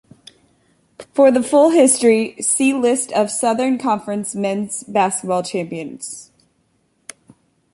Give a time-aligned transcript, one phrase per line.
[1.13, 6.31] For the full history, see List of Southern Conference men's basketball champions.